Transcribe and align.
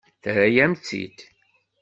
Terra-yam-tt-id. 0.21 1.17